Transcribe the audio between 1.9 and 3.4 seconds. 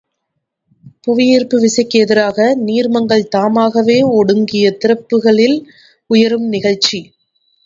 எதிராக நீர்மங்கள்